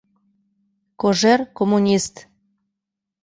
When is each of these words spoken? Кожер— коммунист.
Кожер— 1.01 1.39
коммунист. 1.57 2.13